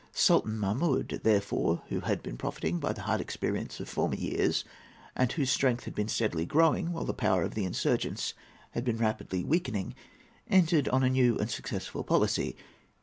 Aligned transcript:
Sultan 0.13 0.57
Mahmud, 0.57 1.21
therefore, 1.23 1.83
who 1.89 1.99
had 1.99 2.23
been 2.23 2.35
profiting 2.35 2.79
by 2.79 2.91
the 2.91 3.03
hard 3.03 3.21
experience 3.21 3.79
of 3.79 3.87
former 3.87 4.15
years, 4.15 4.65
and 5.15 5.31
whose 5.31 5.51
strength 5.51 5.83
had 5.83 5.93
been 5.93 6.07
steadily 6.07 6.43
growing 6.43 6.91
while 6.91 7.05
the 7.05 7.13
power 7.13 7.43
of 7.43 7.53
the 7.53 7.65
insurgents 7.65 8.33
had 8.71 8.83
been 8.83 8.97
rapidly 8.97 9.43
weakening, 9.43 9.93
entered 10.49 10.89
on 10.89 11.03
a 11.03 11.09
new 11.11 11.37
and 11.37 11.51
successful 11.51 12.03
policy. 12.03 12.57